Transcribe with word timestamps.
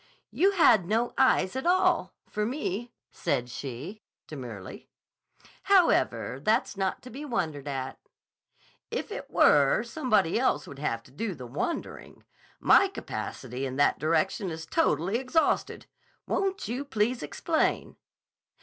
"You 0.31 0.53
had 0.53 0.87
no 0.87 1.13
eyes 1.15 1.55
at 1.55 1.67
all—for 1.67 2.43
me," 2.43 2.91
said 3.11 3.51
she 3.51 4.01
demurely. 4.25 4.89
"However, 5.65 6.39
that's 6.41 6.75
not 6.75 7.03
to 7.03 7.11
be 7.11 7.23
wondered 7.23 7.67
at." 7.67 7.99
"If 8.89 9.11
it 9.11 9.29
were, 9.29 9.83
somebody 9.83 10.39
else 10.39 10.65
would 10.65 10.79
have 10.79 11.03
to 11.03 11.11
do 11.11 11.35
the 11.35 11.45
wondering. 11.45 12.23
My 12.59 12.87
capacity 12.87 13.63
in 13.63 13.75
that 13.75 13.99
direction 13.99 14.49
is 14.49 14.65
totally 14.65 15.19
exhausted. 15.19 15.85
Won't 16.25 16.67
you 16.67 16.83
please 16.83 17.21
explain?" 17.21 17.95